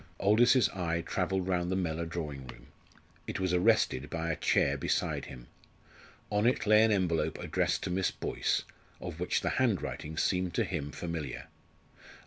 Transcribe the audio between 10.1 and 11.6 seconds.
seemed to him familiar.